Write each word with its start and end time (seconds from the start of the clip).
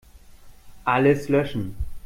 Alles 0.83 1.29
löschen. 1.29 1.75